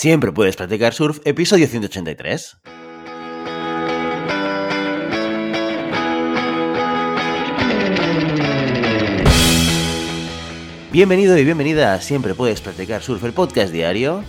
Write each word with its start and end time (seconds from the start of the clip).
Siempre 0.00 0.32
puedes 0.32 0.56
practicar 0.56 0.94
surf, 0.94 1.20
episodio 1.26 1.66
183. 1.66 2.56
Bienvenido 10.90 11.36
y 11.36 11.44
bienvenida 11.44 11.92
a 11.92 12.00
Siempre 12.00 12.34
puedes 12.34 12.62
practicar 12.62 13.02
surf, 13.02 13.22
el 13.24 13.34
podcast 13.34 13.74
diario 13.74 14.24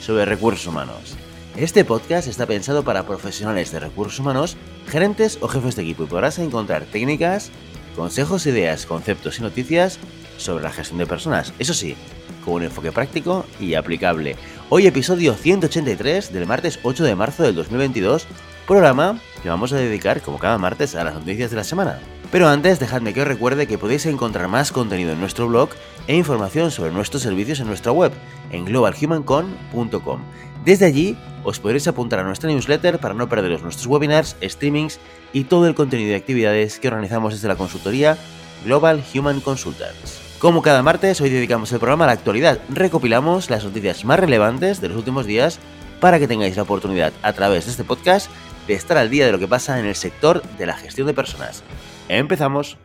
sobre 0.00 0.26
recursos 0.26 0.68
humanos. 0.68 1.16
Este 1.56 1.84
podcast 1.84 2.28
está 2.28 2.46
pensado 2.46 2.84
para 2.84 3.04
profesionales 3.04 3.72
de 3.72 3.80
recursos 3.80 4.20
humanos, 4.20 4.56
gerentes 4.86 5.38
o 5.40 5.48
jefes 5.48 5.74
de 5.74 5.82
equipo 5.82 6.04
y 6.04 6.06
podrás 6.06 6.38
encontrar 6.38 6.84
técnicas, 6.84 7.50
consejos, 7.96 8.46
ideas, 8.46 8.86
conceptos 8.86 9.40
y 9.40 9.42
noticias 9.42 9.98
sobre 10.36 10.64
la 10.64 10.72
gestión 10.72 10.98
de 10.98 11.06
personas. 11.06 11.52
Eso 11.58 11.74
sí, 11.74 11.96
con 12.44 12.54
un 12.54 12.62
enfoque 12.64 12.92
práctico 12.92 13.44
y 13.60 13.74
aplicable. 13.74 14.36
Hoy 14.68 14.86
episodio 14.86 15.34
183 15.34 16.32
del 16.32 16.46
martes 16.46 16.78
8 16.82 17.04
de 17.04 17.14
marzo 17.14 17.42
del 17.42 17.54
2022, 17.54 18.26
programa 18.66 19.20
que 19.42 19.48
vamos 19.48 19.72
a 19.72 19.76
dedicar 19.76 20.22
como 20.22 20.38
cada 20.38 20.58
martes 20.58 20.94
a 20.94 21.04
las 21.04 21.14
noticias 21.14 21.50
de 21.50 21.56
la 21.56 21.64
semana. 21.64 21.98
Pero 22.32 22.48
antes 22.48 22.80
dejadme 22.80 23.14
que 23.14 23.22
os 23.22 23.28
recuerde 23.28 23.66
que 23.66 23.78
podéis 23.78 24.06
encontrar 24.06 24.48
más 24.48 24.72
contenido 24.72 25.12
en 25.12 25.20
nuestro 25.20 25.46
blog 25.46 25.70
e 26.06 26.16
información 26.16 26.70
sobre 26.70 26.90
nuestros 26.92 27.22
servicios 27.22 27.60
en 27.60 27.66
nuestra 27.66 27.92
web, 27.92 28.12
en 28.50 28.64
globalhumancon.com. 28.64 30.20
Desde 30.64 30.86
allí 30.86 31.16
os 31.44 31.60
podréis 31.60 31.86
apuntar 31.86 32.18
a 32.18 32.24
nuestra 32.24 32.50
newsletter 32.50 32.98
para 32.98 33.14
no 33.14 33.28
perderos 33.28 33.62
nuestros 33.62 33.86
webinars, 33.86 34.36
streamings 34.42 34.98
y 35.32 35.44
todo 35.44 35.68
el 35.68 35.76
contenido 35.76 36.10
de 36.10 36.16
actividades 36.16 36.80
que 36.80 36.88
organizamos 36.88 37.34
desde 37.34 37.48
la 37.48 37.56
consultoría 37.56 38.18
Global 38.64 39.04
Human 39.14 39.40
Consultants. 39.40 40.25
Como 40.38 40.60
cada 40.60 40.82
martes, 40.82 41.22
hoy 41.22 41.30
dedicamos 41.30 41.72
el 41.72 41.78
programa 41.78 42.04
a 42.04 42.08
la 42.08 42.12
actualidad. 42.12 42.60
Recopilamos 42.68 43.48
las 43.48 43.64
noticias 43.64 44.04
más 44.04 44.20
relevantes 44.20 44.82
de 44.82 44.88
los 44.88 44.98
últimos 44.98 45.24
días 45.24 45.58
para 45.98 46.18
que 46.18 46.28
tengáis 46.28 46.56
la 46.56 46.64
oportunidad 46.64 47.14
a 47.22 47.32
través 47.32 47.64
de 47.64 47.70
este 47.70 47.84
podcast 47.84 48.30
de 48.66 48.74
estar 48.74 48.98
al 48.98 49.08
día 49.08 49.24
de 49.24 49.32
lo 49.32 49.38
que 49.38 49.48
pasa 49.48 49.80
en 49.80 49.86
el 49.86 49.94
sector 49.94 50.42
de 50.58 50.66
la 50.66 50.76
gestión 50.76 51.06
de 51.06 51.14
personas. 51.14 51.64
Empezamos. 52.08 52.76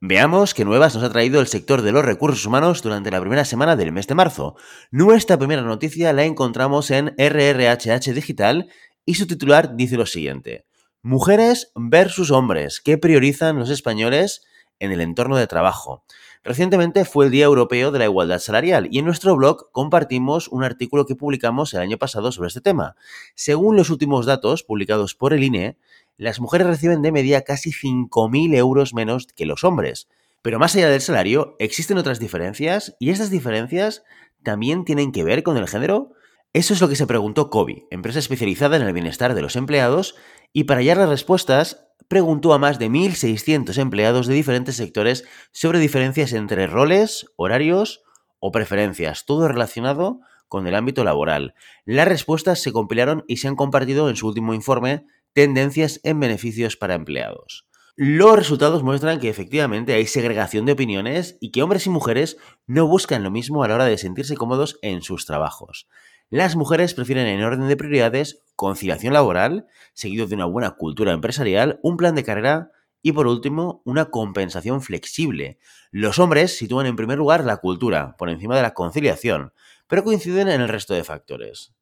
Veamos 0.00 0.54
qué 0.54 0.64
nuevas 0.64 0.94
nos 0.94 1.02
ha 1.02 1.10
traído 1.10 1.40
el 1.40 1.48
sector 1.48 1.82
de 1.82 1.90
los 1.90 2.04
recursos 2.04 2.46
humanos 2.46 2.80
durante 2.80 3.10
la 3.10 3.20
primera 3.20 3.44
semana 3.44 3.74
del 3.74 3.90
mes 3.90 4.06
de 4.06 4.14
marzo. 4.14 4.54
Nuestra 4.92 5.36
primera 5.36 5.62
noticia 5.62 6.12
la 6.12 6.24
encontramos 6.24 6.92
en 6.92 7.12
RRHH 7.18 8.14
Digital 8.14 8.68
y 9.04 9.16
su 9.16 9.26
titular 9.26 9.74
dice 9.74 9.96
lo 9.96 10.06
siguiente. 10.06 10.64
Mujeres 11.02 11.72
versus 11.74 12.30
hombres, 12.30 12.80
¿qué 12.80 12.98
priorizan 12.98 13.58
los 13.58 13.68
españoles 13.68 14.42
en 14.80 14.92
el 14.92 15.00
entorno 15.00 15.36
de 15.36 15.46
trabajo. 15.46 16.02
Recientemente 16.42 17.04
fue 17.04 17.26
el 17.26 17.30
Día 17.30 17.44
Europeo 17.44 17.92
de 17.92 17.98
la 17.98 18.06
Igualdad 18.06 18.38
Salarial 18.38 18.88
y 18.90 18.98
en 18.98 19.04
nuestro 19.04 19.36
blog 19.36 19.70
compartimos 19.72 20.48
un 20.48 20.64
artículo 20.64 21.06
que 21.06 21.14
publicamos 21.14 21.74
el 21.74 21.80
año 21.80 21.98
pasado 21.98 22.32
sobre 22.32 22.48
este 22.48 22.62
tema. 22.62 22.96
Según 23.34 23.76
los 23.76 23.90
últimos 23.90 24.24
datos 24.24 24.62
publicados 24.62 25.14
por 25.14 25.34
el 25.34 25.44
INE, 25.44 25.76
las 26.16 26.40
mujeres 26.40 26.66
reciben 26.66 27.02
de 27.02 27.12
media 27.12 27.42
casi 27.42 27.70
5.000 27.70 28.56
euros 28.56 28.94
menos 28.94 29.26
que 29.26 29.46
los 29.46 29.64
hombres. 29.64 30.08
Pero 30.42 30.58
más 30.58 30.74
allá 30.74 30.88
del 30.88 31.02
salario, 31.02 31.56
existen 31.58 31.98
otras 31.98 32.18
diferencias 32.18 32.96
y 32.98 33.10
estas 33.10 33.30
diferencias 33.30 34.02
también 34.42 34.86
tienen 34.86 35.12
que 35.12 35.24
ver 35.24 35.42
con 35.42 35.58
el 35.58 35.68
género. 35.68 36.12
Eso 36.54 36.72
es 36.72 36.80
lo 36.80 36.88
que 36.88 36.96
se 36.96 37.06
preguntó 37.06 37.50
COBI, 37.50 37.86
empresa 37.90 38.18
especializada 38.18 38.76
en 38.76 38.82
el 38.82 38.94
bienestar 38.94 39.34
de 39.34 39.42
los 39.42 39.56
empleados, 39.56 40.16
y 40.52 40.64
para 40.64 40.80
hallar 40.80 40.96
las 40.96 41.10
respuestas 41.10 41.86
preguntó 42.08 42.52
a 42.52 42.58
más 42.58 42.78
de 42.78 42.90
1.600 42.90 43.78
empleados 43.78 44.26
de 44.26 44.34
diferentes 44.34 44.76
sectores 44.76 45.24
sobre 45.52 45.78
diferencias 45.78 46.32
entre 46.32 46.66
roles, 46.66 47.26
horarios 47.36 48.02
o 48.38 48.52
preferencias, 48.52 49.26
todo 49.26 49.48
relacionado 49.48 50.20
con 50.48 50.66
el 50.66 50.74
ámbito 50.74 51.04
laboral. 51.04 51.54
Las 51.84 52.08
respuestas 52.08 52.60
se 52.60 52.72
compilaron 52.72 53.24
y 53.28 53.36
se 53.36 53.48
han 53.48 53.56
compartido 53.56 54.10
en 54.10 54.16
su 54.16 54.26
último 54.26 54.52
informe, 54.54 55.06
Tendencias 55.32 56.00
en 56.02 56.18
beneficios 56.18 56.76
para 56.76 56.94
empleados. 56.94 57.68
Los 57.94 58.34
resultados 58.34 58.82
muestran 58.82 59.20
que 59.20 59.28
efectivamente 59.28 59.92
hay 59.92 60.06
segregación 60.06 60.66
de 60.66 60.72
opiniones 60.72 61.36
y 61.40 61.52
que 61.52 61.62
hombres 61.62 61.86
y 61.86 61.90
mujeres 61.90 62.36
no 62.66 62.88
buscan 62.88 63.22
lo 63.22 63.30
mismo 63.30 63.62
a 63.62 63.68
la 63.68 63.76
hora 63.76 63.84
de 63.84 63.98
sentirse 63.98 64.36
cómodos 64.36 64.78
en 64.82 65.02
sus 65.02 65.26
trabajos. 65.26 65.86
Las 66.32 66.54
mujeres 66.54 66.94
prefieren 66.94 67.26
en 67.26 67.42
orden 67.42 67.66
de 67.66 67.76
prioridades 67.76 68.44
conciliación 68.54 69.12
laboral, 69.12 69.66
seguido 69.94 70.28
de 70.28 70.36
una 70.36 70.44
buena 70.44 70.76
cultura 70.76 71.10
empresarial, 71.10 71.80
un 71.82 71.96
plan 71.96 72.14
de 72.14 72.22
carrera 72.22 72.70
y 73.02 73.10
por 73.10 73.26
último 73.26 73.82
una 73.84 74.10
compensación 74.10 74.80
flexible. 74.80 75.58
Los 75.90 76.20
hombres 76.20 76.56
sitúan 76.56 76.86
en 76.86 76.94
primer 76.94 77.18
lugar 77.18 77.44
la 77.44 77.56
cultura, 77.56 78.14
por 78.16 78.30
encima 78.30 78.54
de 78.54 78.62
la 78.62 78.74
conciliación, 78.74 79.52
pero 79.88 80.04
coinciden 80.04 80.46
en 80.46 80.60
el 80.60 80.68
resto 80.68 80.94
de 80.94 81.02
factores. 81.02 81.72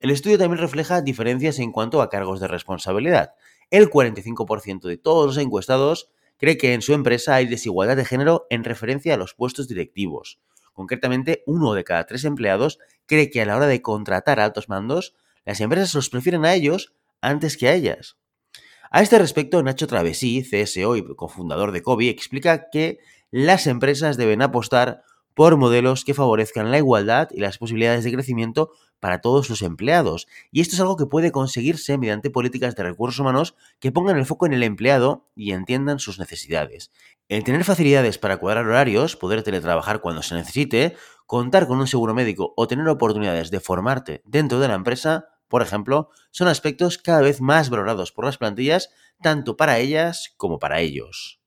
El 0.00 0.10
estudio 0.10 0.36
también 0.36 0.60
refleja 0.60 1.00
diferencias 1.00 1.58
en 1.58 1.72
cuanto 1.72 2.02
a 2.02 2.10
cargos 2.10 2.40
de 2.40 2.48
responsabilidad. 2.48 3.32
El 3.70 3.88
45% 3.88 4.82
de 4.86 4.98
todos 4.98 5.24
los 5.24 5.38
encuestados 5.38 6.10
cree 6.36 6.58
que 6.58 6.74
en 6.74 6.82
su 6.82 6.92
empresa 6.92 7.36
hay 7.36 7.46
desigualdad 7.46 7.96
de 7.96 8.04
género 8.04 8.46
en 8.50 8.64
referencia 8.64 9.14
a 9.14 9.16
los 9.16 9.32
puestos 9.32 9.66
directivos. 9.66 10.40
Concretamente, 10.74 11.42
uno 11.46 11.72
de 11.72 11.84
cada 11.84 12.04
tres 12.04 12.24
empleados 12.24 12.78
cree 13.06 13.30
que 13.30 13.40
a 13.40 13.46
la 13.46 13.56
hora 13.56 13.66
de 13.66 13.80
contratar 13.80 14.40
altos 14.40 14.68
mandos, 14.68 15.14
las 15.46 15.60
empresas 15.60 15.94
los 15.94 16.10
prefieren 16.10 16.44
a 16.44 16.52
ellos 16.52 16.92
antes 17.22 17.56
que 17.56 17.68
a 17.68 17.74
ellas. 17.74 18.18
A 18.90 19.02
este 19.02 19.18
respecto, 19.18 19.62
Nacho 19.62 19.86
Travesí, 19.86 20.42
CSO 20.42 20.96
y 20.96 21.16
cofundador 21.16 21.72
de 21.72 21.82
COBI, 21.82 22.08
explica 22.08 22.68
que 22.70 22.98
las 23.30 23.66
empresas 23.66 24.16
deben 24.16 24.42
apostar 24.42 25.02
por 25.34 25.56
modelos 25.56 26.04
que 26.04 26.14
favorezcan 26.14 26.70
la 26.70 26.78
igualdad 26.78 27.28
y 27.32 27.40
las 27.40 27.58
posibilidades 27.58 28.04
de 28.04 28.12
crecimiento 28.12 28.70
para 29.04 29.20
todos 29.20 29.50
los 29.50 29.60
empleados. 29.60 30.26
Y 30.50 30.62
esto 30.62 30.76
es 30.76 30.80
algo 30.80 30.96
que 30.96 31.04
puede 31.04 31.30
conseguirse 31.30 31.98
mediante 31.98 32.30
políticas 32.30 32.74
de 32.74 32.84
recursos 32.84 33.20
humanos 33.20 33.54
que 33.78 33.92
pongan 33.92 34.16
el 34.16 34.24
foco 34.24 34.46
en 34.46 34.54
el 34.54 34.62
empleado 34.62 35.28
y 35.36 35.52
entiendan 35.52 35.98
sus 35.98 36.18
necesidades. 36.18 36.90
El 37.28 37.44
tener 37.44 37.64
facilidades 37.64 38.16
para 38.16 38.38
cuadrar 38.38 38.64
horarios, 38.64 39.16
poder 39.16 39.42
teletrabajar 39.42 40.00
cuando 40.00 40.22
se 40.22 40.34
necesite, 40.34 40.96
contar 41.26 41.66
con 41.66 41.80
un 41.80 41.86
seguro 41.86 42.14
médico 42.14 42.54
o 42.56 42.66
tener 42.66 42.88
oportunidades 42.88 43.50
de 43.50 43.60
formarte 43.60 44.22
dentro 44.24 44.58
de 44.58 44.68
la 44.68 44.74
empresa, 44.74 45.26
por 45.48 45.60
ejemplo, 45.60 46.08
son 46.30 46.48
aspectos 46.48 46.96
cada 46.96 47.20
vez 47.20 47.42
más 47.42 47.68
valorados 47.68 48.10
por 48.10 48.24
las 48.24 48.38
plantillas, 48.38 48.88
tanto 49.20 49.58
para 49.58 49.80
ellas 49.80 50.32
como 50.38 50.58
para 50.58 50.80
ellos. 50.80 51.42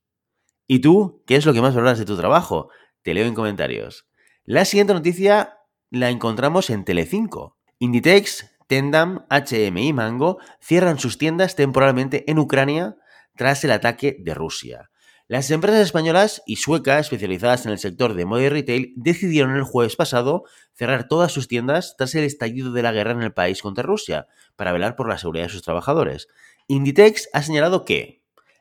¿Y 0.68 0.78
tú? 0.78 1.24
¿Qué 1.26 1.36
es 1.36 1.48
lo 1.48 1.54
que 1.54 1.62
más 1.64 1.74
valoras 1.74 1.98
de 1.98 2.06
tu 2.06 2.18
trabajo? 2.18 2.70
Te 3.02 3.16
leo 3.16 3.26
en 3.26 3.34
comentarios. 3.34 4.06
La 4.44 4.64
siguiente 4.64 4.94
noticia 4.94 5.58
la 5.90 6.10
encontramos 6.10 6.70
en 6.70 6.84
Telecinco. 6.84 7.58
Inditex, 7.80 8.52
Tendam, 8.68 9.26
HM 9.30 9.78
y 9.78 9.94
Mango 9.94 10.40
cierran 10.60 11.00
sus 11.00 11.18
tiendas 11.18 11.56
temporalmente 11.56 12.30
en 12.30 12.40
Ucrania 12.40 12.98
tras 13.36 13.64
el 13.64 13.72
ataque 13.72 14.18
de 14.20 14.34
Rusia. 14.34 14.90
Las 15.30 15.52
empresas 15.52 15.82
españolas 15.82 16.42
y 16.46 16.56
suecas 16.56 17.02
especializadas 17.02 17.66
en 17.66 17.74
el 17.74 17.80
sector 17.80 18.14
de 18.14 18.26
moda 18.26 18.44
y 18.44 18.50
retail 18.50 18.94
decidieron 18.96 19.56
el 19.56 19.64
jueves 19.64 19.98
pasado 19.98 20.46
cerrar 20.74 21.10
todas 21.10 21.34
sus 21.34 21.50
tiendas 21.50 21.96
tras 21.98 22.16
el 22.16 22.24
estallido 22.24 22.72
de 22.72 22.82
la 22.82 22.94
guerra 22.94 23.12
en 23.12 23.22
el 23.22 23.34
país 23.34 23.62
contra 23.62 23.84
Rusia, 23.84 24.28
para 24.56 24.72
velar 24.72 24.96
por 24.96 25.10
la 25.10 25.18
seguridad 25.18 25.46
de 25.46 25.52
sus 25.52 25.64
trabajadores. 25.64 26.30
Inditex 26.68 27.30
ha 27.34 27.44
señalado 27.44 27.84
que 27.84 28.17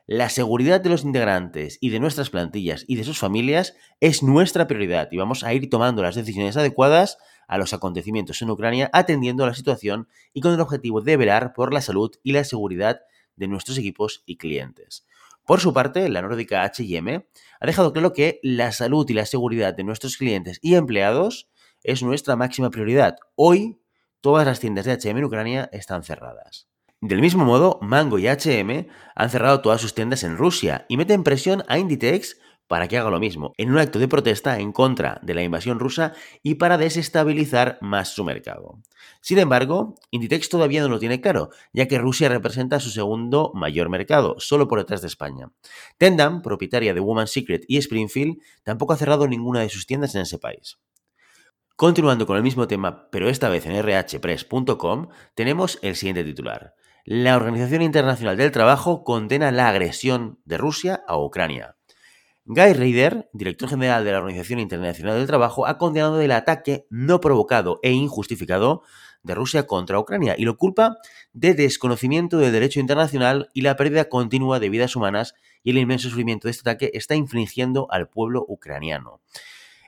la 0.07 0.29
seguridad 0.29 0.79
de 0.79 0.89
los 0.89 1.03
integrantes 1.03 1.77
y 1.81 1.89
de 1.89 1.99
nuestras 1.99 2.29
plantillas 2.29 2.85
y 2.87 2.95
de 2.95 3.03
sus 3.03 3.19
familias 3.19 3.75
es 3.99 4.23
nuestra 4.23 4.65
prioridad 4.65 5.09
y 5.11 5.17
vamos 5.17 5.43
a 5.43 5.53
ir 5.53 5.69
tomando 5.69 6.01
las 6.01 6.15
decisiones 6.15 6.55
adecuadas 6.55 7.17
a 7.49 7.57
los 7.57 7.73
acontecimientos 7.73 8.41
en 8.41 8.49
Ucrania 8.49 8.89
atendiendo 8.93 9.43
a 9.43 9.47
la 9.47 9.53
situación 9.53 10.07
y 10.31 10.39
con 10.39 10.53
el 10.53 10.61
objetivo 10.61 11.01
de 11.01 11.17
velar 11.17 11.51
por 11.53 11.73
la 11.73 11.81
salud 11.81 12.15
y 12.23 12.31
la 12.31 12.45
seguridad 12.45 13.01
de 13.35 13.49
nuestros 13.49 13.77
equipos 13.77 14.23
y 14.25 14.37
clientes. 14.37 15.05
Por 15.45 15.59
su 15.59 15.73
parte, 15.73 16.07
la 16.07 16.21
nórdica 16.21 16.63
HM 16.63 17.25
ha 17.59 17.65
dejado 17.65 17.91
claro 17.91 18.13
que 18.13 18.39
la 18.43 18.71
salud 18.71 19.09
y 19.09 19.13
la 19.13 19.25
seguridad 19.25 19.73
de 19.73 19.83
nuestros 19.83 20.15
clientes 20.15 20.57
y 20.61 20.75
empleados 20.75 21.49
es 21.83 22.01
nuestra 22.01 22.37
máxima 22.37 22.69
prioridad. 22.69 23.17
Hoy, 23.35 23.81
todas 24.21 24.45
las 24.45 24.61
tiendas 24.61 24.85
de 24.85 24.93
HM 24.93 25.17
en 25.17 25.25
Ucrania 25.25 25.69
están 25.73 26.03
cerradas. 26.03 26.69
Del 27.01 27.21
mismo 27.21 27.45
modo, 27.45 27.77
Mango 27.81 28.17
y 28.17 28.27
HM 28.27 28.87
han 29.13 29.29
cerrado 29.29 29.61
todas 29.61 29.79
sus 29.79 29.93
tiendas 29.93 30.23
en 30.23 30.35
Rusia 30.35 30.85
y 30.89 30.97
meten 30.97 31.23
presión 31.23 31.63
a 31.67 31.77
Inditex 31.77 32.37
para 32.67 32.87
que 32.87 32.97
haga 32.97 33.11
lo 33.11 33.19
mismo, 33.19 33.53
en 33.57 33.71
un 33.71 33.77
acto 33.77 33.99
de 33.99 34.07
protesta 34.07 34.59
en 34.59 34.71
contra 34.71 35.19
de 35.21 35.35
la 35.35 35.43
invasión 35.43 35.79
rusa 35.79 36.13
y 36.41 36.55
para 36.55 36.79
desestabilizar 36.79 37.77
más 37.81 38.09
su 38.09 38.23
mercado. 38.23 38.81
Sin 39.21 39.37
embargo, 39.37 39.93
Inditex 40.09 40.49
todavía 40.49 40.81
no 40.81 40.89
lo 40.89 40.97
tiene 40.97 41.21
claro, 41.21 41.49
ya 41.71 41.87
que 41.87 41.99
Rusia 41.99 42.29
representa 42.29 42.79
su 42.79 42.89
segundo 42.89 43.51
mayor 43.53 43.89
mercado, 43.89 44.35
solo 44.39 44.67
por 44.67 44.79
detrás 44.79 45.01
de 45.01 45.07
España. 45.07 45.51
Tendam, 45.99 46.41
propietaria 46.41 46.95
de 46.95 46.99
Woman's 46.99 47.31
Secret 47.31 47.63
y 47.67 47.77
Springfield, 47.77 48.41
tampoco 48.63 48.93
ha 48.93 48.97
cerrado 48.97 49.27
ninguna 49.27 49.61
de 49.61 49.69
sus 49.69 49.85
tiendas 49.85 50.15
en 50.15 50.21
ese 50.21 50.39
país. 50.39 50.79
Continuando 51.75 52.25
con 52.25 52.37
el 52.37 52.43
mismo 52.43 52.67
tema, 52.67 53.07
pero 53.11 53.29
esta 53.29 53.49
vez 53.49 53.67
en 53.67 53.83
rhpress.com, 53.83 55.09
tenemos 55.35 55.77
el 55.83 55.95
siguiente 55.95 56.23
titular. 56.23 56.73
La 57.09 57.37
Organización 57.37 57.83
Internacional 57.83 58.35
del 58.35 58.51
Trabajo 58.51 59.05
condena 59.05 59.49
la 59.53 59.69
agresión 59.69 60.41
de 60.43 60.57
Rusia 60.57 61.05
a 61.07 61.17
Ucrania. 61.17 61.77
Guy 62.43 62.73
Ryder, 62.73 63.29
director 63.31 63.69
general 63.69 64.03
de 64.03 64.11
la 64.11 64.17
Organización 64.17 64.59
Internacional 64.59 65.15
del 65.15 65.25
Trabajo, 65.25 65.65
ha 65.65 65.77
condenado 65.77 66.19
el 66.19 66.33
ataque 66.33 66.85
no 66.89 67.21
provocado 67.21 67.79
e 67.81 67.93
injustificado 67.93 68.81
de 69.23 69.35
Rusia 69.35 69.65
contra 69.67 69.97
Ucrania 69.97 70.35
y 70.37 70.43
lo 70.43 70.57
culpa 70.57 70.97
de 71.31 71.53
desconocimiento 71.53 72.39
del 72.39 72.51
derecho 72.51 72.81
internacional 72.81 73.51
y 73.53 73.61
la 73.61 73.77
pérdida 73.77 74.09
continua 74.09 74.59
de 74.59 74.67
vidas 74.67 74.97
humanas 74.97 75.33
y 75.63 75.69
el 75.69 75.77
inmenso 75.77 76.09
sufrimiento 76.09 76.49
de 76.49 76.51
este 76.51 76.69
ataque 76.69 76.91
está 76.93 77.15
infligiendo 77.15 77.87
al 77.89 78.09
pueblo 78.09 78.43
ucraniano. 78.45 79.21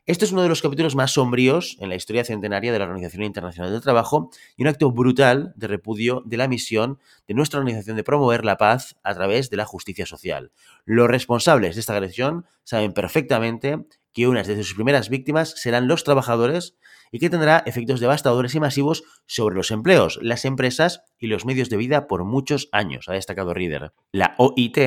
Esto 0.09 0.25
es 0.25 0.31
uno 0.31 0.41
de 0.41 0.49
los 0.49 0.63
capítulos 0.63 0.95
más 0.95 1.11
sombríos 1.11 1.77
en 1.79 1.89
la 1.89 1.93
historia 1.93 2.25
centenaria 2.25 2.71
de 2.71 2.79
la 2.79 2.85
Organización 2.85 3.21
Internacional 3.21 3.71
del 3.71 3.83
Trabajo 3.83 4.31
y 4.57 4.63
un 4.63 4.67
acto 4.67 4.91
brutal 4.91 5.53
de 5.55 5.67
repudio 5.67 6.23
de 6.25 6.35
la 6.35 6.47
misión 6.47 6.97
de 7.27 7.35
nuestra 7.35 7.59
organización 7.59 7.95
de 7.95 8.03
promover 8.03 8.43
la 8.43 8.57
paz 8.57 8.97
a 9.03 9.13
través 9.13 9.51
de 9.51 9.57
la 9.57 9.65
justicia 9.65 10.07
social. 10.07 10.51
Los 10.83 11.07
responsables 11.07 11.75
de 11.75 11.81
esta 11.81 11.93
agresión 11.93 12.47
saben 12.63 12.93
perfectamente 12.93 13.85
que 14.13 14.27
unas 14.27 14.47
de 14.47 14.63
sus 14.63 14.73
primeras 14.73 15.09
víctimas 15.09 15.53
serán 15.57 15.87
los 15.87 16.03
trabajadores 16.03 16.77
y 17.11 17.19
que 17.19 17.29
tendrá 17.29 17.63
efectos 17.65 17.99
devastadores 17.99 18.53
y 18.55 18.59
masivos 18.59 19.03
sobre 19.25 19.55
los 19.55 19.71
empleos, 19.71 20.19
las 20.21 20.45
empresas 20.45 21.01
y 21.17 21.27
los 21.27 21.45
medios 21.45 21.69
de 21.69 21.77
vida 21.77 22.07
por 22.07 22.23
muchos 22.23 22.69
años, 22.71 23.07
ha 23.07 23.13
destacado 23.13 23.53
Reader. 23.53 23.93
La 24.11 24.35
OIT 24.37 24.77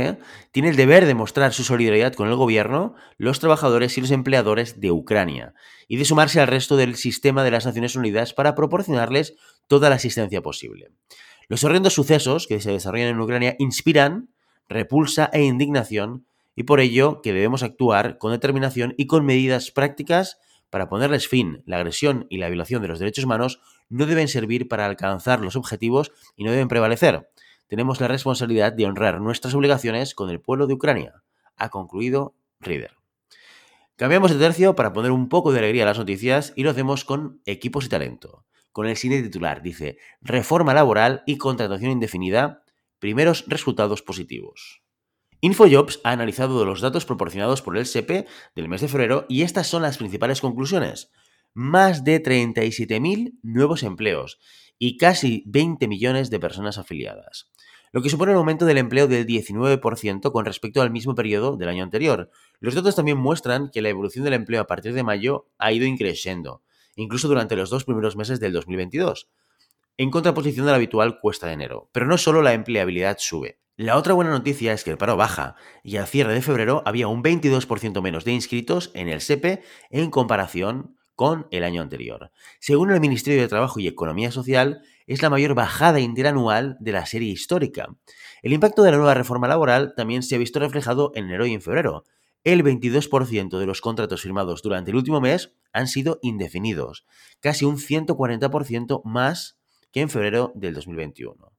tiene 0.52 0.69
el 0.69 0.76
deber 0.76 1.06
de 1.06 1.14
mostrar 1.14 1.52
su 1.52 1.64
solidaridad 1.64 2.14
con 2.14 2.28
el 2.28 2.36
gobierno, 2.36 2.94
los 3.16 3.40
trabajadores 3.40 3.96
y 3.98 4.00
los 4.00 4.10
empleadores 4.10 4.80
de 4.80 4.92
Ucrania 4.92 5.54
y 5.88 5.96
de 5.96 6.04
sumarse 6.04 6.40
al 6.40 6.48
resto 6.48 6.76
del 6.76 6.96
sistema 6.96 7.44
de 7.44 7.50
las 7.50 7.66
Naciones 7.66 7.96
Unidas 7.96 8.34
para 8.34 8.54
proporcionarles 8.54 9.34
toda 9.66 9.88
la 9.88 9.96
asistencia 9.96 10.42
posible. 10.42 10.90
Los 11.48 11.64
horrendos 11.64 11.94
sucesos 11.94 12.46
que 12.46 12.60
se 12.60 12.70
desarrollan 12.70 13.08
en 13.08 13.20
Ucrania 13.20 13.56
inspiran 13.58 14.30
repulsa 14.68 15.28
e 15.32 15.42
indignación 15.42 16.26
y 16.54 16.64
por 16.64 16.81
ello 16.81 17.22
que 17.22 17.32
debemos 17.32 17.62
actuar 17.62 18.19
con 18.19 18.32
determinación 18.32 18.94
y 18.96 19.06
con 19.06 19.25
medidas 19.25 19.70
prácticas 19.70 20.38
para 20.70 20.88
ponerles 20.88 21.28
fin, 21.28 21.62
la 21.66 21.76
agresión 21.76 22.26
y 22.31 22.38
la 22.38 22.49
violación 22.49 22.81
de 22.81 22.88
los 22.88 22.99
derechos 22.99 23.25
humanos 23.25 23.60
no 23.88 24.06
deben 24.06 24.28
servir 24.28 24.69
para 24.69 24.87
alcanzar 24.87 25.40
los 25.40 25.56
objetivos 25.56 26.12
y 26.34 26.44
no 26.44 26.50
deben 26.50 26.69
prevalecer. 26.69 27.28
Tenemos 27.66 28.00
la 28.00 28.08
responsabilidad 28.08 28.72
de 28.72 28.87
honrar 28.87 29.20
nuestras 29.20 29.54
obligaciones 29.54 30.14
con 30.14 30.31
el 30.31 30.40
pueblo 30.40 30.66
de 30.66 30.75
Ucrania, 30.75 31.22
ha 31.56 31.69
concluido 31.69 32.34
Reader. 32.60 32.96
Cambiamos 33.96 34.32
de 34.32 34.38
tercio 34.38 34.75
para 34.75 34.93
poner 34.93 35.10
un 35.10 35.28
poco 35.28 35.52
de 35.52 35.58
alegría 35.58 35.84
a 35.84 35.87
las 35.87 35.99
noticias 35.99 36.52
y 36.56 36.64
lo 36.64 36.70
hacemos 36.70 37.04
con 37.04 37.40
equipos 37.44 37.84
y 37.84 37.88
talento. 37.88 38.46
Con 38.72 38.87
el 38.87 38.96
cine 38.96 39.22
titular 39.22 39.62
dice 39.62 39.99
Reforma 40.22 40.72
laboral 40.72 41.22
y 41.26 41.37
contratación 41.37 41.93
indefinida, 41.93 42.64
primeros 42.99 43.44
resultados 43.46 44.02
positivos. 44.02 44.81
InfoJobs 45.44 46.00
ha 46.04 46.12
analizado 46.12 46.64
los 46.64 46.80
datos 46.80 47.04
proporcionados 47.04 47.62
por 47.62 47.76
el 47.76 47.84
SEPE 47.84 48.26
del 48.54 48.68
mes 48.68 48.80
de 48.80 48.86
febrero 48.86 49.26
y 49.28 49.42
estas 49.42 49.66
son 49.66 49.82
las 49.82 49.98
principales 49.98 50.40
conclusiones. 50.40 51.10
Más 51.52 52.04
de 52.04 52.22
37.000 52.22 53.40
nuevos 53.42 53.82
empleos 53.82 54.38
y 54.78 54.98
casi 54.98 55.42
20 55.46 55.88
millones 55.88 56.30
de 56.30 56.38
personas 56.38 56.78
afiliadas, 56.78 57.50
lo 57.90 58.02
que 58.02 58.08
supone 58.08 58.30
un 58.30 58.38
aumento 58.38 58.66
del 58.66 58.78
empleo 58.78 59.08
del 59.08 59.26
19% 59.26 60.30
con 60.30 60.44
respecto 60.44 60.80
al 60.80 60.92
mismo 60.92 61.16
periodo 61.16 61.56
del 61.56 61.70
año 61.70 61.82
anterior. 61.82 62.30
Los 62.60 62.76
datos 62.76 62.94
también 62.94 63.18
muestran 63.18 63.68
que 63.70 63.82
la 63.82 63.88
evolución 63.88 64.24
del 64.24 64.34
empleo 64.34 64.60
a 64.60 64.68
partir 64.68 64.92
de 64.94 65.02
mayo 65.02 65.48
ha 65.58 65.72
ido 65.72 65.86
increciendo, 65.86 66.62
incluso 66.94 67.26
durante 67.26 67.56
los 67.56 67.68
dos 67.68 67.84
primeros 67.84 68.14
meses 68.14 68.38
del 68.38 68.52
2022, 68.52 69.28
en 69.96 70.10
contraposición 70.12 70.68
a 70.68 70.70
la 70.70 70.76
habitual 70.76 71.18
cuesta 71.18 71.48
de 71.48 71.54
enero. 71.54 71.90
Pero 71.90 72.06
no 72.06 72.16
solo 72.16 72.42
la 72.42 72.54
empleabilidad 72.54 73.16
sube. 73.18 73.58
La 73.78 73.96
otra 73.96 74.12
buena 74.12 74.30
noticia 74.30 74.74
es 74.74 74.84
que 74.84 74.90
el 74.90 74.98
paro 74.98 75.16
baja 75.16 75.56
y 75.82 75.96
al 75.96 76.06
cierre 76.06 76.34
de 76.34 76.42
febrero 76.42 76.82
había 76.84 77.08
un 77.08 77.22
22% 77.22 78.02
menos 78.02 78.24
de 78.26 78.32
inscritos 78.32 78.90
en 78.92 79.08
el 79.08 79.22
SEPE 79.22 79.62
en 79.88 80.10
comparación 80.10 80.98
con 81.14 81.46
el 81.50 81.64
año 81.64 81.80
anterior. 81.80 82.32
Según 82.60 82.90
el 82.90 83.00
Ministerio 83.00 83.40
de 83.40 83.48
Trabajo 83.48 83.80
y 83.80 83.86
Economía 83.86 84.30
Social, 84.30 84.82
es 85.06 85.22
la 85.22 85.30
mayor 85.30 85.54
bajada 85.54 86.00
interanual 86.00 86.76
de 86.80 86.92
la 86.92 87.06
serie 87.06 87.32
histórica. 87.32 87.88
El 88.42 88.52
impacto 88.52 88.82
de 88.82 88.90
la 88.90 88.98
nueva 88.98 89.14
reforma 89.14 89.48
laboral 89.48 89.94
también 89.96 90.22
se 90.22 90.34
ha 90.34 90.38
visto 90.38 90.60
reflejado 90.60 91.10
en 91.14 91.25
enero 91.25 91.46
y 91.46 91.54
en 91.54 91.62
febrero. 91.62 92.04
El 92.44 92.62
22% 92.62 93.58
de 93.58 93.66
los 93.66 93.80
contratos 93.80 94.20
firmados 94.20 94.60
durante 94.60 94.90
el 94.90 94.96
último 94.96 95.22
mes 95.22 95.54
han 95.72 95.88
sido 95.88 96.18
indefinidos, 96.20 97.06
casi 97.40 97.64
un 97.64 97.78
140% 97.78 99.00
más 99.04 99.58
que 99.92 100.02
en 100.02 100.10
febrero 100.10 100.52
del 100.54 100.75
2021. 100.75 101.52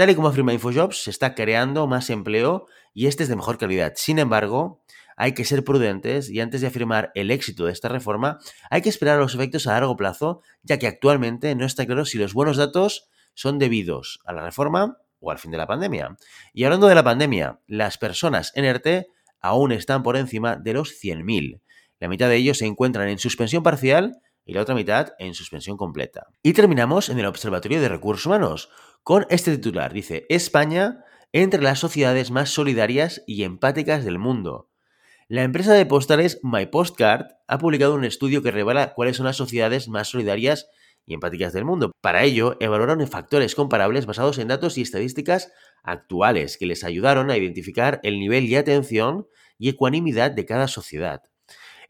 Tal 0.00 0.08
y 0.08 0.14
como 0.14 0.28
afirma 0.28 0.54
InfoJobs, 0.54 1.02
se 1.02 1.10
está 1.10 1.34
creando 1.34 1.86
más 1.86 2.08
empleo 2.08 2.64
y 2.94 3.06
este 3.06 3.22
es 3.24 3.28
de 3.28 3.36
mejor 3.36 3.58
calidad. 3.58 3.92
Sin 3.96 4.18
embargo, 4.18 4.82
hay 5.14 5.34
que 5.34 5.44
ser 5.44 5.62
prudentes 5.62 6.30
y 6.30 6.40
antes 6.40 6.62
de 6.62 6.68
afirmar 6.68 7.12
el 7.14 7.30
éxito 7.30 7.66
de 7.66 7.72
esta 7.72 7.90
reforma, 7.90 8.38
hay 8.70 8.80
que 8.80 8.88
esperar 8.88 9.18
los 9.18 9.34
efectos 9.34 9.66
a 9.66 9.72
largo 9.72 9.98
plazo, 9.98 10.40
ya 10.62 10.78
que 10.78 10.86
actualmente 10.86 11.54
no 11.54 11.66
está 11.66 11.84
claro 11.84 12.06
si 12.06 12.16
los 12.16 12.32
buenos 12.32 12.56
datos 12.56 13.10
son 13.34 13.58
debidos 13.58 14.20
a 14.24 14.32
la 14.32 14.42
reforma 14.42 14.96
o 15.18 15.30
al 15.30 15.38
fin 15.38 15.50
de 15.50 15.58
la 15.58 15.66
pandemia. 15.66 16.16
Y 16.54 16.64
hablando 16.64 16.86
de 16.86 16.94
la 16.94 17.04
pandemia, 17.04 17.60
las 17.66 17.98
personas 17.98 18.52
en 18.54 18.64
ERTE 18.64 19.08
aún 19.42 19.70
están 19.70 20.02
por 20.02 20.16
encima 20.16 20.56
de 20.56 20.72
los 20.72 20.98
100.000. 20.98 21.60
La 21.98 22.08
mitad 22.08 22.30
de 22.30 22.36
ellos 22.36 22.56
se 22.56 22.64
encuentran 22.64 23.10
en 23.10 23.18
suspensión 23.18 23.62
parcial 23.62 24.16
y 24.50 24.52
la 24.52 24.62
otra 24.62 24.74
mitad 24.74 25.12
en 25.20 25.34
suspensión 25.34 25.76
completa. 25.76 26.26
Y 26.42 26.54
terminamos 26.54 27.08
en 27.08 27.20
el 27.20 27.26
Observatorio 27.26 27.80
de 27.80 27.88
Recursos 27.88 28.26
Humanos, 28.26 28.68
con 29.04 29.24
este 29.30 29.56
titular. 29.56 29.92
Dice, 29.92 30.26
España 30.28 31.04
entre 31.32 31.62
las 31.62 31.78
sociedades 31.78 32.32
más 32.32 32.50
solidarias 32.50 33.22
y 33.28 33.44
empáticas 33.44 34.04
del 34.04 34.18
mundo. 34.18 34.68
La 35.28 35.44
empresa 35.44 35.72
de 35.72 35.86
postales 35.86 36.40
MyPostcard 36.42 37.26
ha 37.46 37.58
publicado 37.58 37.94
un 37.94 38.04
estudio 38.04 38.42
que 38.42 38.50
revela 38.50 38.92
cuáles 38.94 39.18
son 39.18 39.26
las 39.26 39.36
sociedades 39.36 39.88
más 39.88 40.08
solidarias 40.08 40.68
y 41.06 41.14
empáticas 41.14 41.52
del 41.52 41.64
mundo. 41.64 41.92
Para 42.00 42.24
ello, 42.24 42.56
evaluaron 42.58 43.06
factores 43.06 43.54
comparables 43.54 44.04
basados 44.04 44.38
en 44.38 44.48
datos 44.48 44.76
y 44.78 44.82
estadísticas 44.82 45.52
actuales 45.84 46.58
que 46.58 46.66
les 46.66 46.82
ayudaron 46.82 47.30
a 47.30 47.36
identificar 47.36 48.00
el 48.02 48.18
nivel 48.18 48.48
de 48.48 48.58
atención 48.58 49.28
y 49.58 49.68
ecuanimidad 49.68 50.32
de 50.32 50.44
cada 50.44 50.66
sociedad. 50.66 51.22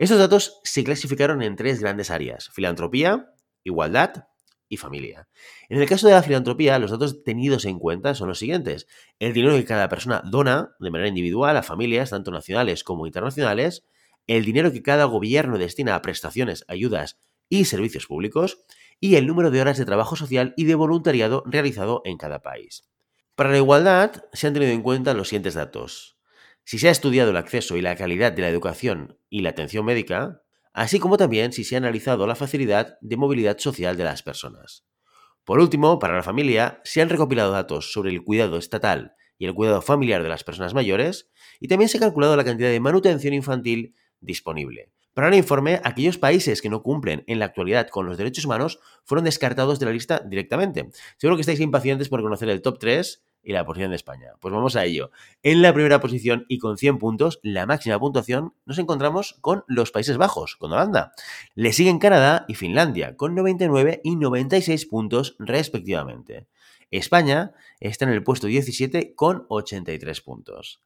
Estos 0.00 0.18
datos 0.18 0.60
se 0.64 0.82
clasificaron 0.82 1.42
en 1.42 1.56
tres 1.56 1.78
grandes 1.78 2.10
áreas, 2.10 2.48
filantropía, 2.54 3.34
igualdad 3.64 4.28
y 4.66 4.78
familia. 4.78 5.28
En 5.68 5.78
el 5.78 5.86
caso 5.86 6.06
de 6.06 6.14
la 6.14 6.22
filantropía, 6.22 6.78
los 6.78 6.90
datos 6.90 7.22
tenidos 7.22 7.66
en 7.66 7.78
cuenta 7.78 8.14
son 8.14 8.28
los 8.28 8.38
siguientes. 8.38 8.86
El 9.18 9.34
dinero 9.34 9.56
que 9.56 9.66
cada 9.66 9.90
persona 9.90 10.22
dona 10.24 10.74
de 10.80 10.90
manera 10.90 11.06
individual 11.06 11.54
a 11.54 11.62
familias, 11.62 12.08
tanto 12.08 12.30
nacionales 12.30 12.82
como 12.82 13.06
internacionales, 13.06 13.84
el 14.26 14.46
dinero 14.46 14.72
que 14.72 14.82
cada 14.82 15.04
gobierno 15.04 15.58
destina 15.58 15.94
a 15.94 16.00
prestaciones, 16.00 16.64
ayudas 16.66 17.20
y 17.50 17.66
servicios 17.66 18.06
públicos, 18.06 18.64
y 19.00 19.16
el 19.16 19.26
número 19.26 19.50
de 19.50 19.60
horas 19.60 19.76
de 19.76 19.84
trabajo 19.84 20.16
social 20.16 20.54
y 20.56 20.64
de 20.64 20.76
voluntariado 20.76 21.42
realizado 21.44 22.00
en 22.06 22.16
cada 22.16 22.40
país. 22.40 22.88
Para 23.34 23.50
la 23.50 23.58
igualdad 23.58 24.24
se 24.32 24.46
han 24.46 24.54
tenido 24.54 24.72
en 24.72 24.80
cuenta 24.80 25.12
los 25.12 25.28
siguientes 25.28 25.52
datos. 25.52 26.19
Si 26.70 26.78
se 26.78 26.86
ha 26.86 26.92
estudiado 26.92 27.30
el 27.30 27.36
acceso 27.36 27.76
y 27.76 27.82
la 27.82 27.96
calidad 27.96 28.30
de 28.30 28.42
la 28.42 28.48
educación 28.48 29.18
y 29.28 29.40
la 29.40 29.50
atención 29.50 29.84
médica, 29.84 30.44
así 30.72 31.00
como 31.00 31.16
también 31.16 31.52
si 31.52 31.64
se 31.64 31.74
ha 31.74 31.78
analizado 31.78 32.28
la 32.28 32.36
facilidad 32.36 32.96
de 33.00 33.16
movilidad 33.16 33.58
social 33.58 33.96
de 33.96 34.04
las 34.04 34.22
personas. 34.22 34.84
Por 35.42 35.58
último, 35.58 35.98
para 35.98 36.14
la 36.14 36.22
familia, 36.22 36.80
se 36.84 37.02
han 37.02 37.08
recopilado 37.08 37.50
datos 37.50 37.90
sobre 37.92 38.10
el 38.12 38.22
cuidado 38.22 38.56
estatal 38.56 39.14
y 39.36 39.46
el 39.46 39.54
cuidado 39.54 39.82
familiar 39.82 40.22
de 40.22 40.28
las 40.28 40.44
personas 40.44 40.72
mayores, 40.72 41.28
y 41.58 41.66
también 41.66 41.88
se 41.88 41.96
ha 41.96 42.02
calculado 42.02 42.36
la 42.36 42.44
cantidad 42.44 42.70
de 42.70 42.78
manutención 42.78 43.34
infantil 43.34 43.96
disponible. 44.20 44.92
Para 45.12 45.26
el 45.26 45.34
informe, 45.34 45.80
aquellos 45.82 46.18
países 46.18 46.62
que 46.62 46.70
no 46.70 46.84
cumplen 46.84 47.24
en 47.26 47.40
la 47.40 47.46
actualidad 47.46 47.88
con 47.88 48.06
los 48.06 48.16
derechos 48.16 48.44
humanos 48.44 48.78
fueron 49.04 49.24
descartados 49.24 49.80
de 49.80 49.86
la 49.86 49.92
lista 49.92 50.20
directamente. 50.24 50.88
Seguro 51.16 51.36
que 51.36 51.40
estáis 51.40 51.58
impacientes 51.58 52.08
por 52.08 52.22
conocer 52.22 52.48
el 52.48 52.62
top 52.62 52.78
3 52.78 53.24
y 53.42 53.52
la 53.52 53.64
posición 53.64 53.90
de 53.90 53.96
España. 53.96 54.32
Pues 54.40 54.52
vamos 54.52 54.76
a 54.76 54.84
ello. 54.84 55.10
En 55.42 55.62
la 55.62 55.72
primera 55.72 56.00
posición 56.00 56.44
y 56.48 56.58
con 56.58 56.78
100 56.78 56.98
puntos, 56.98 57.40
la 57.42 57.66
máxima 57.66 57.98
puntuación, 57.98 58.54
nos 58.66 58.78
encontramos 58.78 59.38
con 59.40 59.64
los 59.66 59.90
Países 59.90 60.16
Bajos, 60.16 60.56
con 60.56 60.72
Holanda. 60.72 61.12
Le 61.54 61.72
siguen 61.72 61.98
Canadá 61.98 62.44
y 62.48 62.54
Finlandia, 62.54 63.16
con 63.16 63.34
99 63.34 64.00
y 64.04 64.16
96 64.16 64.86
puntos 64.86 65.36
respectivamente. 65.38 66.46
España 66.90 67.52
está 67.78 68.04
en 68.04 68.12
el 68.12 68.22
puesto 68.22 68.46
17 68.46 69.14
con 69.14 69.46
83 69.48 70.20
puntos. 70.20 70.82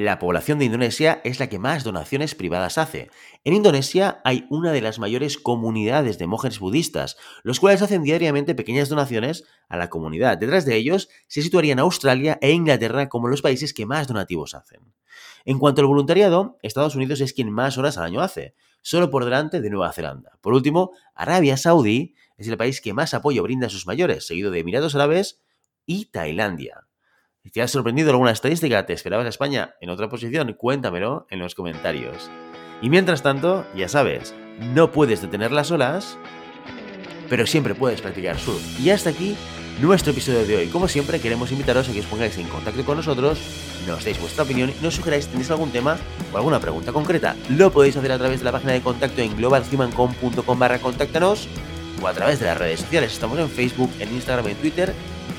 La 0.00 0.20
población 0.20 0.60
de 0.60 0.66
Indonesia 0.66 1.20
es 1.24 1.40
la 1.40 1.48
que 1.48 1.58
más 1.58 1.82
donaciones 1.82 2.36
privadas 2.36 2.78
hace. 2.78 3.10
En 3.42 3.52
Indonesia 3.52 4.20
hay 4.22 4.46
una 4.48 4.70
de 4.70 4.80
las 4.80 5.00
mayores 5.00 5.38
comunidades 5.38 6.18
de 6.18 6.28
monjes 6.28 6.60
budistas, 6.60 7.16
los 7.42 7.58
cuales 7.58 7.82
hacen 7.82 8.04
diariamente 8.04 8.54
pequeñas 8.54 8.88
donaciones 8.88 9.42
a 9.68 9.76
la 9.76 9.90
comunidad. 9.90 10.38
Detrás 10.38 10.64
de 10.66 10.76
ellos 10.76 11.08
se 11.26 11.42
situarían 11.42 11.80
Australia 11.80 12.38
e 12.40 12.52
Inglaterra 12.52 13.08
como 13.08 13.26
los 13.26 13.42
países 13.42 13.74
que 13.74 13.86
más 13.86 14.06
donativos 14.06 14.54
hacen. 14.54 14.94
En 15.44 15.58
cuanto 15.58 15.80
al 15.80 15.88
voluntariado, 15.88 16.58
Estados 16.62 16.94
Unidos 16.94 17.20
es 17.20 17.32
quien 17.32 17.50
más 17.50 17.76
horas 17.76 17.98
al 17.98 18.04
año 18.04 18.20
hace, 18.20 18.54
solo 18.82 19.10
por 19.10 19.24
delante 19.24 19.60
de 19.60 19.68
Nueva 19.68 19.92
Zelanda. 19.92 20.38
Por 20.40 20.54
último, 20.54 20.92
Arabia 21.16 21.56
Saudí 21.56 22.14
es 22.36 22.46
el 22.46 22.56
país 22.56 22.80
que 22.80 22.94
más 22.94 23.14
apoyo 23.14 23.42
brinda 23.42 23.66
a 23.66 23.70
sus 23.70 23.88
mayores, 23.88 24.28
seguido 24.28 24.52
de 24.52 24.60
Emiratos 24.60 24.94
Árabes 24.94 25.42
y 25.86 26.04
Tailandia. 26.12 26.87
Te 27.52 27.62
has 27.62 27.70
sorprendido 27.70 28.10
alguna 28.10 28.32
estadística, 28.32 28.84
te 28.84 28.92
esperabas 28.92 29.26
a 29.26 29.30
España 29.30 29.74
en 29.80 29.90
otra 29.90 30.08
posición, 30.08 30.52
cuéntamelo 30.52 31.26
en 31.30 31.38
los 31.38 31.54
comentarios. 31.54 32.30
Y 32.82 32.90
mientras 32.90 33.22
tanto, 33.22 33.64
ya 33.74 33.88
sabes, 33.88 34.34
no 34.74 34.92
puedes 34.92 35.22
detener 35.22 35.52
las 35.52 35.70
olas, 35.70 36.18
pero 37.28 37.46
siempre 37.46 37.74
puedes 37.74 38.02
practicar 38.02 38.38
surf. 38.38 38.80
Y 38.80 38.90
hasta 38.90 39.10
aquí 39.10 39.36
nuestro 39.80 40.12
episodio 40.12 40.46
de 40.46 40.56
hoy. 40.56 40.66
Como 40.68 40.88
siempre, 40.88 41.20
queremos 41.20 41.50
invitaros 41.52 41.88
a 41.88 41.92
que 41.92 42.00
os 42.00 42.06
pongáis 42.06 42.36
en 42.38 42.48
contacto 42.48 42.84
con 42.84 42.96
nosotros, 42.96 43.38
nos 43.86 44.04
deis 44.04 44.20
vuestra 44.20 44.44
opinión 44.44 44.70
y 44.70 44.82
nos 44.82 44.94
sugeráis 44.94 45.24
si 45.24 45.30
tenéis 45.30 45.50
algún 45.50 45.70
tema 45.70 45.96
o 46.32 46.36
alguna 46.36 46.60
pregunta 46.60 46.92
concreta. 46.92 47.34
Lo 47.48 47.72
podéis 47.72 47.96
hacer 47.96 48.12
a 48.12 48.18
través 48.18 48.40
de 48.40 48.44
la 48.44 48.52
página 48.52 48.72
de 48.72 48.82
contacto 48.82 49.22
en 49.22 49.36
globalhumancom.com 49.36 50.58
barra 50.58 50.80
contáctanos 50.80 51.48
o 52.02 52.06
a 52.06 52.12
través 52.12 52.40
de 52.40 52.46
las 52.46 52.58
redes 52.58 52.80
sociales. 52.80 53.12
Estamos 53.12 53.38
en 53.38 53.48
Facebook, 53.48 53.90
en 54.00 54.12
Instagram, 54.12 54.48
en 54.48 54.56
Twitter 54.56 54.94